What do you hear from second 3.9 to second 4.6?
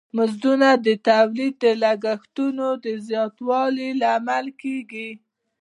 لامل